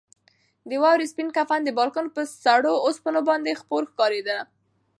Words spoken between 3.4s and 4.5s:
خپور ښکارېده.